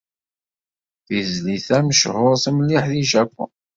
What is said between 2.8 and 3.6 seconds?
deg Japun.